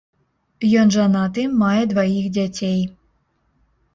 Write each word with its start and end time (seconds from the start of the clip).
Ён 0.83 0.87
жанаты, 0.95 1.43
мае 1.63 1.83
дваіх 1.91 2.25
дзяцей. 2.37 2.79